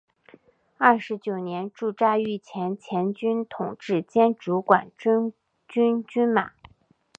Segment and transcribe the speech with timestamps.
[0.79, 5.31] 二十九年驻扎御前前军统制兼主管中
[5.67, 6.53] 军军马。